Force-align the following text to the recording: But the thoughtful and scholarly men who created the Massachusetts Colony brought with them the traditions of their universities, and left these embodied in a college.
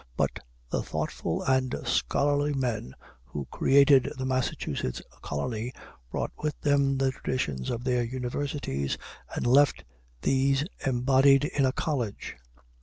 But 0.17 0.39
the 0.71 0.81
thoughtful 0.81 1.43
and 1.43 1.75
scholarly 1.85 2.55
men 2.55 2.95
who 3.23 3.45
created 3.51 4.11
the 4.17 4.25
Massachusetts 4.25 4.99
Colony 5.21 5.73
brought 6.09 6.31
with 6.41 6.59
them 6.59 6.97
the 6.97 7.11
traditions 7.11 7.69
of 7.69 7.83
their 7.83 8.03
universities, 8.03 8.97
and 9.35 9.45
left 9.45 9.83
these 10.23 10.65
embodied 10.87 11.45
in 11.45 11.67
a 11.67 11.71
college. 11.71 12.35